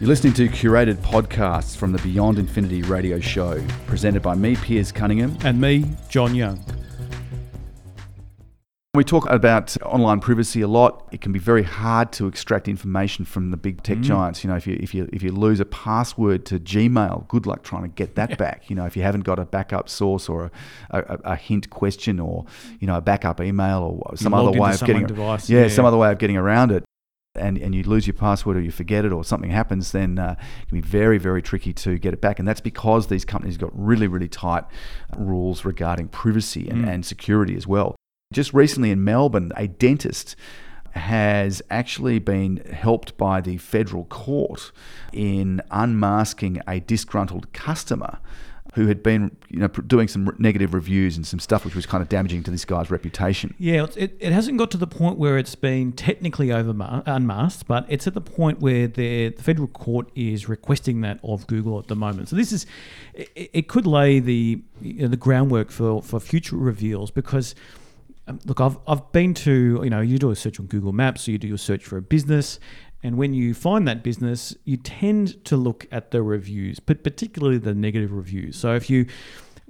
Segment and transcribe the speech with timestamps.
[0.00, 4.92] You're listening to curated podcasts from the Beyond Infinity radio show, presented by me, Piers
[4.92, 5.36] Cunningham.
[5.44, 6.64] And me, John Young.
[8.94, 11.06] We talk about online privacy a lot.
[11.12, 14.04] It can be very hard to extract information from the big tech mm.
[14.04, 14.42] giants.
[14.42, 17.62] You know, if you if you if you lose a password to Gmail, good luck
[17.62, 18.70] trying to get that back.
[18.70, 20.50] You know, if you haven't got a backup source or
[20.88, 22.46] a, a, a hint question or
[22.80, 25.68] you know a backup email or some other way of getting device, yeah, yeah.
[25.68, 26.84] some other way of getting around it.
[27.36, 30.34] And, and you lose your password or you forget it or something happens, then uh,
[30.62, 32.40] it can be very, very tricky to get it back.
[32.40, 34.64] And that's because these companies got really, really tight
[35.16, 37.94] rules regarding privacy and, and security as well.
[38.32, 40.34] Just recently in Melbourne, a dentist
[40.92, 44.72] has actually been helped by the federal court
[45.12, 48.18] in unmasking a disgruntled customer
[48.74, 52.02] who had been you know doing some negative reviews and some stuff which was kind
[52.02, 53.54] of damaging to this guy's reputation.
[53.58, 58.06] Yeah, it, it hasn't got to the point where it's been technically unmasked, but it's
[58.06, 61.96] at the point where the, the federal court is requesting that of Google at the
[61.96, 62.28] moment.
[62.28, 62.66] So this is,
[63.14, 67.54] it, it could lay the you know, the groundwork for for future reveals because.
[68.30, 71.22] Um, Look, I've, I've been to, you know, you do a search on Google Maps,
[71.22, 72.58] so you do your search for a business,
[73.02, 77.58] and when you find that business, you tend to look at the reviews, but particularly
[77.58, 78.56] the negative reviews.
[78.56, 79.06] So if you,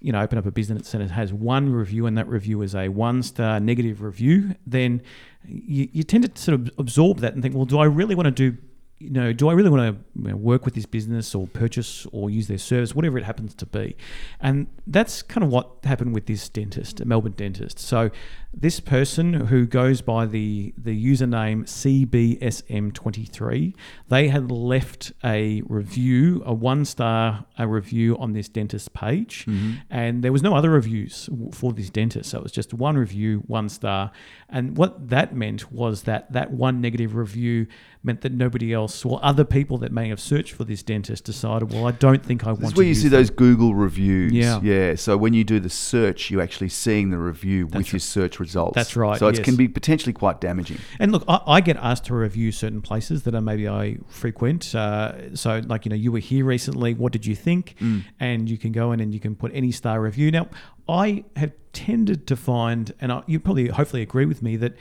[0.00, 2.74] you know, open up a business and it has one review and that review is
[2.74, 5.02] a one star negative review, then
[5.44, 8.26] you, you tend to sort of absorb that and think, well, do I really want
[8.26, 8.56] to do,
[8.98, 12.48] you know, do I really want to work with this business or purchase or use
[12.48, 13.94] their service, whatever it happens to be?
[14.40, 17.08] And that's kind of what happened with this dentist, a mm.
[17.08, 17.78] Melbourne dentist.
[17.78, 18.10] So
[18.58, 23.74] this person who goes by the the username CBSM23,
[24.08, 29.74] they had left a review, a one star a review on this dentist page, mm-hmm.
[29.90, 32.30] and there was no other reviews for this dentist.
[32.30, 34.10] So it was just one review, one star,
[34.48, 37.66] and what that meant was that that one negative review
[38.06, 41.72] meant that nobody else or other people that may have searched for this dentist decided,
[41.72, 43.20] well, I don't think I want This is to where you see them.
[43.20, 44.32] those Google reviews.
[44.32, 44.60] Yeah.
[44.62, 44.94] Yeah.
[44.94, 48.38] So when you do the search, you're actually seeing the review That's with your search
[48.40, 48.74] results.
[48.76, 49.44] That's right, So it yes.
[49.44, 50.78] can be potentially quite damaging.
[50.98, 54.74] And look, I, I get asked to review certain places that I maybe I frequent.
[54.74, 56.94] Uh, so, like you know, you were here recently.
[56.94, 57.74] What did you think?
[58.20, 60.30] And you can go in and you can put any star review.
[60.30, 60.48] Now,
[60.88, 64.74] I have tended to find, and I, you probably hopefully agree with me that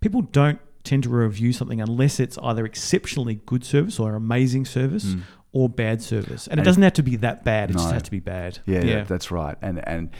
[0.00, 5.04] people don't tend to review something unless it's either exceptionally good service or amazing service.
[5.04, 5.22] Mm.
[5.52, 7.70] Or bad service, and it doesn't have to be that bad.
[7.70, 8.60] It just has to be bad.
[8.66, 9.56] Yeah, that- that's right.
[9.60, 10.10] And and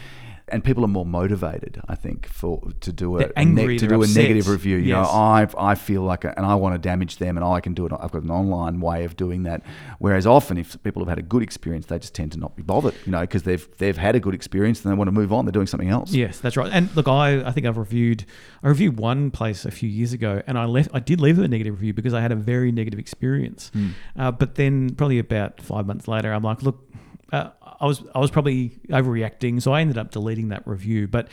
[0.52, 3.86] and people are more motivated, I think, for to do a, They're a neg- to
[3.88, 4.76] do a negative review.
[4.76, 5.06] You Yes.
[5.06, 7.74] know, I I feel like, a, and I want to damage them, and I can
[7.74, 7.92] do it.
[7.92, 9.62] I've got an online way of doing that.
[9.98, 12.62] Whereas often, if people have had a good experience, they just tend to not be
[12.62, 12.94] bothered.
[13.06, 15.44] You know, because they've they've had a good experience and they want to move on.
[15.44, 16.12] They're doing something else.
[16.12, 16.70] Yes, that's right.
[16.72, 18.24] And look, I, I think I've reviewed
[18.62, 21.48] I reviewed one place a few years ago, and I left I did leave a
[21.48, 23.70] negative review because I had a very negative experience.
[24.18, 26.88] Uh, but then probably about five months later, I'm like, look,
[27.32, 27.50] uh,
[27.80, 31.08] I was I was probably overreacting, so I ended up deleting that review.
[31.08, 31.28] But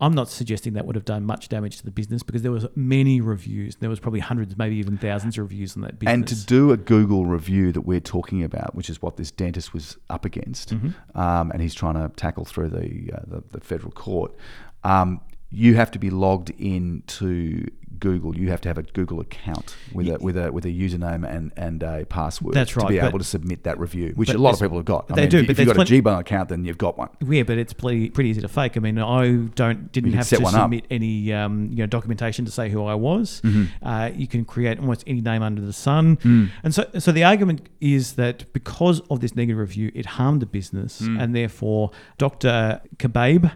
[0.00, 2.66] I'm not suggesting that would have done much damage to the business because there was
[2.74, 3.76] many reviews.
[3.76, 6.12] There was probably hundreds, maybe even thousands of reviews on that business.
[6.14, 9.72] And to do a Google review that we're talking about, which is what this dentist
[9.72, 11.18] was up against, Mm-hmm.
[11.18, 14.34] um, and he's trying to tackle through the, uh, the, the federal court,
[14.82, 15.20] um,
[15.50, 17.64] you have to be logged in to
[18.00, 18.36] Google.
[18.36, 21.52] You have to have a Google account with a with a with a username and,
[21.56, 22.54] and a password.
[22.54, 24.84] That's right, To be able to submit that review, which a lot of people have
[24.86, 25.10] got.
[25.10, 26.98] I they mean, do, If, but if you've got a Gmail account, then you've got
[26.98, 27.08] one.
[27.26, 28.76] Yeah, but it's pretty, pretty easy to fake.
[28.76, 30.62] I mean, I don't didn't have to one up.
[30.64, 33.40] submit any um, you know documentation to say who I was.
[33.44, 33.86] Mm-hmm.
[33.86, 36.50] Uh, you can create almost any name under the sun, Mm.
[36.62, 40.46] and so so the argument is that because of this negative review, it harmed the
[40.46, 41.22] business, Mm.
[41.22, 42.80] and therefore Dr.
[42.98, 43.50] Kabbabe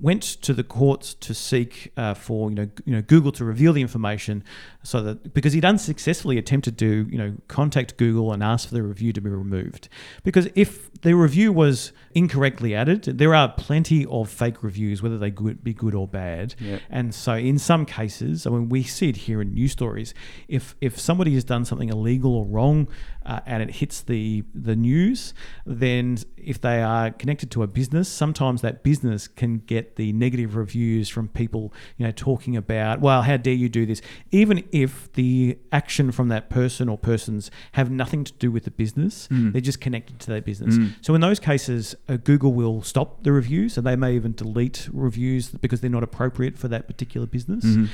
[0.00, 3.72] went to the courts to seek uh, for you know you know Google to reveal
[3.72, 4.42] the information
[4.82, 8.82] so that because he'd unsuccessfully attempted to you know contact Google and ask for the
[8.82, 9.88] review to be removed
[10.24, 15.30] because if the review was incorrectly added there are plenty of fake reviews whether they
[15.30, 16.78] good be good or bad Yeah.
[16.90, 20.14] and so in some cases I mean we see it here in news stories
[20.48, 22.88] if if somebody has done something illegal or wrong
[23.24, 25.34] uh, and it hits the the news
[25.64, 30.56] then if they are connected to a business sometimes that business can get the negative
[30.56, 34.00] reviews from people you know talking about well how dare you do this?
[34.30, 38.70] Even if the action from that person or persons have nothing to do with the
[38.70, 39.50] business hmm.
[39.50, 40.76] they're just connected to that business.
[40.76, 40.88] Hmm.
[41.00, 44.88] So in those cases uh, google will stop the reviews and they may even delete
[44.92, 47.64] reviews because they're not appropriate for that particular business.
[47.64, 47.86] Hmm.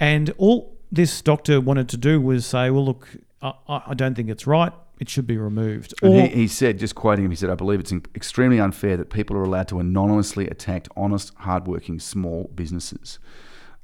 [0.00, 3.08] And all this doctor wanted to do was say well look
[3.44, 4.72] I, I don't think it's right.
[5.00, 5.92] It should be removed.
[6.02, 8.96] And or he, he said, just quoting him, he said, I believe it's extremely unfair
[8.96, 13.18] that people are allowed to anonymously attack honest, hardworking small businesses.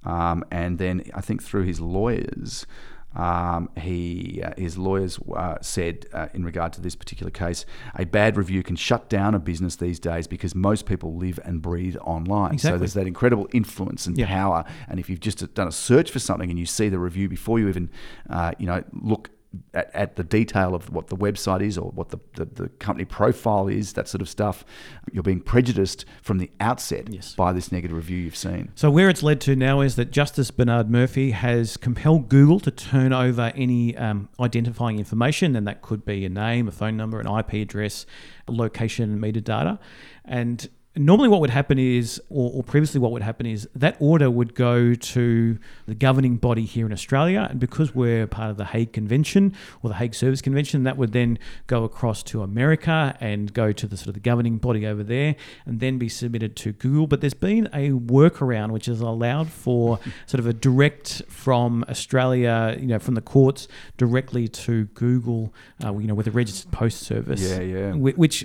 [0.05, 2.67] Um, and then I think through his lawyers,
[3.13, 7.67] Um, he, uh, his lawyers uh, said uh, in regard to this particular case,
[7.97, 11.61] a bad review can shut down a business these days because most people live and
[11.61, 12.59] breathe online.
[12.59, 14.29] So there's that incredible influence and Yeah.
[14.29, 14.65] power.
[14.89, 17.59] And if you've just done a search for something and you see the review before
[17.59, 17.91] you even,
[18.29, 19.31] uh, you know, look
[19.75, 23.05] at, at the detail of what the website is or what the, the, the company
[23.05, 24.65] profile is, that sort of stuff,
[25.13, 27.35] you're being prejudiced from the outset Yes.
[27.35, 28.71] by this negative review you've seen.
[28.75, 32.71] So where it's led to now is that Justice Bernard Murphy has compelled Google to
[32.71, 37.21] turn over any um, identifying information, and that could be a name, a phone number,
[37.21, 38.07] an IP address,
[38.49, 39.79] location, metadata,
[40.25, 44.29] and normally what would happen is, or, or previously what would happen is, that order
[44.29, 48.65] would go to the governing body here in Australia, and because we're part of the
[48.65, 51.39] Hague Convention or the Hague Service Convention, that would then
[51.69, 55.37] go across to America and go to the sort of the governing body over there,
[55.65, 57.07] and then be submitted to Google.
[57.07, 62.77] But there's been a workaround which has allowed for sort of a direct from Australia,
[62.79, 65.55] you know, from the courts directly to Google,
[65.85, 67.49] uh, you know, with a registered post service.
[67.49, 67.93] Yeah, yeah.
[67.93, 68.45] Which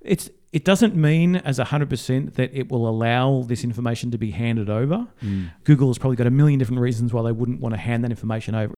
[0.00, 4.70] it's it doesn't mean as 100% that it will allow this information to be handed
[4.70, 5.08] over.
[5.22, 5.50] Mm.
[5.64, 8.10] Google has probably got a million different reasons why they wouldn't want to hand that
[8.10, 8.72] information over.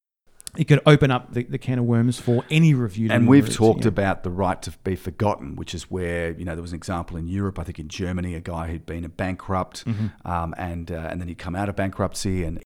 [0.56, 3.08] It could open up the, the can of worms for any review.
[3.10, 3.88] And we've talked yeah.
[3.88, 7.18] about the right to be forgotten, which is where you know there was an example
[7.18, 10.26] in Europe, I think in Germany, a guy who'd been a bankrupt, Mm-hmm.
[10.26, 12.62] um, and uh, and then he'd come out of bankruptcy, and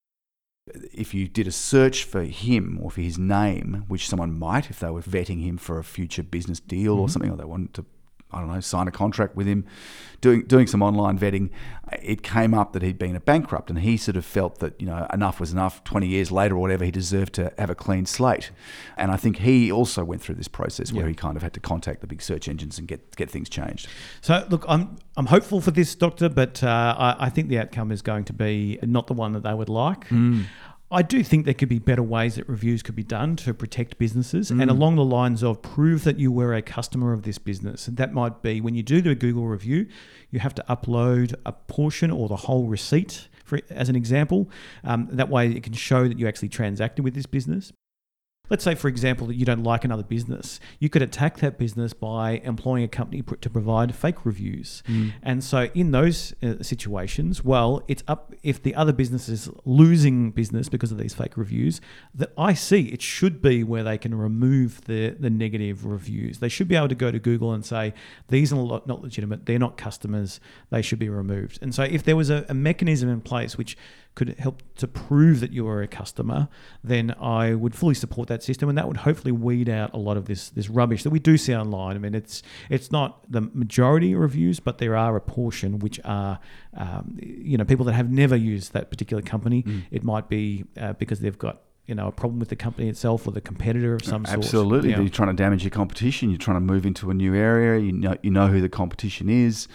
[0.93, 4.79] if you did a search for him or for his name, which someone might if
[4.79, 7.01] they were vetting him for a future business deal Mm-hmm.
[7.01, 7.85] or something, or they wanted to.
[8.33, 9.65] I don't know, sign a contract with him,
[10.21, 11.49] doing doing some online vetting.
[12.01, 14.87] It came up that he'd been a bankrupt, and he sort of felt that you
[14.87, 15.83] know enough was enough.
[15.83, 18.51] Twenty years later, or whatever, he deserved to have a clean slate.
[18.97, 21.09] And I think he also went through this process where Yeah.
[21.09, 23.87] he kind of had to contact the big search engines and get get things changed.
[24.21, 27.91] So look, I'm I'm hopeful for this, Doctor, but uh, I, I think the outcome
[27.91, 30.05] is going to be not the one that they would like.
[30.93, 33.97] I do think there could be better ways that reviews could be done to protect
[33.97, 37.87] businesses, and along the lines of prove that you were a customer of this business.
[37.87, 39.87] And that might be when you do the Google review,
[40.31, 44.49] you have to upload a portion or the whole receipt, for as an example.
[44.83, 47.71] Um, that way, it can show that you actually transacted with this business.
[48.51, 50.59] Let's say, for example, that you don't like another business.
[50.77, 54.83] You could attack that business by employing a company pr- to provide fake reviews.
[55.23, 60.31] And so, in those uh, situations, well, it's up if the other business is losing
[60.31, 61.79] business because of these fake reviews.
[62.13, 66.39] That I see it should be where they can remove the the negative reviews.
[66.39, 67.93] They should be able to go to Google and say
[68.27, 69.45] these are not not legitimate.
[69.45, 70.41] They're not customers.
[70.71, 71.59] They should be removed.
[71.61, 73.77] And so, if there was a, a mechanism in place which
[74.13, 76.49] could help to prove that you are a customer,
[76.83, 80.17] then I would fully support that system, and that would hopefully weed out a lot
[80.17, 81.95] of this this rubbish that we do see online.
[81.95, 85.99] I mean, it's it's not the majority of reviews, but there are a portion which
[86.03, 86.39] are,
[86.75, 89.63] um, you know, people that have never used that particular company.
[89.91, 93.25] It might be uh, because they've got you know a problem with the company itself
[93.27, 94.37] or the competitor of some sort.
[94.37, 94.99] Absolutely, Yeah.
[94.99, 96.29] you're trying to damage your competition.
[96.29, 97.79] You're trying to move into a new area.
[97.79, 99.67] You know, you know who the competition is.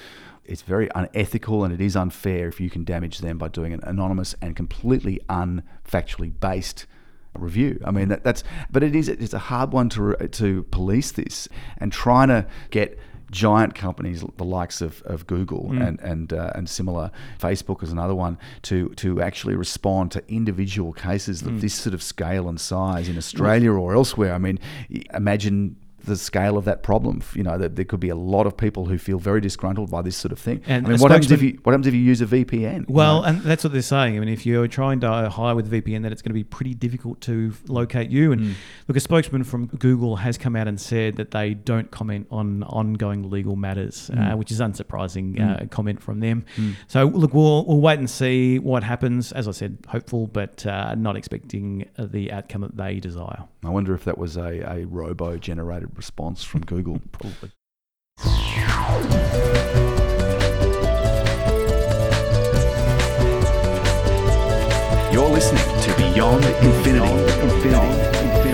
[0.49, 3.81] It's very unethical and it is unfair if you can damage them by doing an
[3.83, 6.87] anonymous and completely unfactually based
[7.35, 7.81] review.
[7.85, 11.49] I mean, that, that's but it is it's a hard one to to police this
[11.79, 12.99] and trying to get
[13.31, 18.15] giant companies the likes of, of Google and and uh, and similar Facebook is another
[18.15, 23.09] one to to actually respond to individual cases of this sort of scale and size
[23.09, 24.35] in Australia or elsewhere.
[24.35, 24.59] I mean,
[25.13, 27.23] imagine the scale of that problem.
[27.35, 30.03] You know, that there could be a lot of people who feel very disgruntled by
[30.03, 30.63] this sort of thing.
[30.67, 32.81] And I mean, what happens if you what happens if you use a VPN?
[32.81, 33.29] you Well, know?
[33.29, 34.17] and that's what they're saying.
[34.17, 36.75] I mean, if you're trying to hire with VPN, then it's going to be pretty
[36.75, 38.33] difficult to locate you.
[38.33, 38.55] And
[38.89, 42.63] look, a spokesman from Google has come out and said that they don't comment on
[42.65, 46.45] ongoing legal matters, uh, which is unsurprising uh, comment from them.
[46.87, 49.33] So look, we'll we'll wait and see what happens.
[49.33, 53.45] As I said, hopeful, but uh, not expecting the outcome that they desire.
[53.65, 57.01] I wonder if that was a, a robo generated response from Google.
[57.13, 57.51] Probably.
[65.13, 68.46] You're listening to Beyond Infinity.